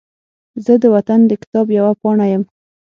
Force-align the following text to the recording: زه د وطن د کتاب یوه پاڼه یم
زه 0.65 0.73
د 0.81 0.85
وطن 0.95 1.19
د 1.27 1.31
کتاب 1.41 1.67
یوه 1.77 1.93
پاڼه 2.01 2.25
یم 2.31 2.43